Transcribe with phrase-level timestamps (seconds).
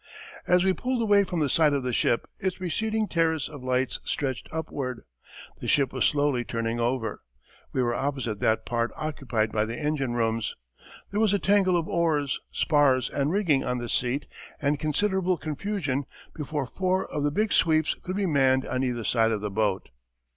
[0.47, 3.99] As we pulled away from the side of the ship its receding terrace of lights
[4.03, 5.03] stretched upward.
[5.59, 7.21] The ship was slowly turning over.
[7.71, 10.55] We were opposite that part occupied by the engine rooms.
[11.11, 14.25] There was a tangle of oars, spars and rigging on the seat
[14.59, 19.29] and considerable confusion before four of the big sweeps could be manned on either side
[19.31, 19.89] of the boat.